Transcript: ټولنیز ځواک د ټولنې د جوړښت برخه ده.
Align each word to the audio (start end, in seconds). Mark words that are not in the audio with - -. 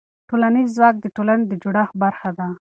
ټولنیز 0.29 0.69
ځواک 0.77 0.95
د 1.01 1.05
ټولنې 1.15 1.45
د 1.47 1.53
جوړښت 1.61 1.95
برخه 2.03 2.29
ده. 2.37 2.47